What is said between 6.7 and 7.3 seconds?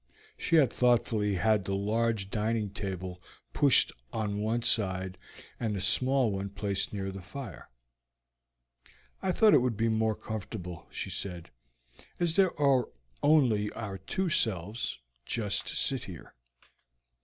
near the